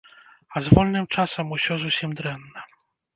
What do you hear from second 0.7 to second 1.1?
вольным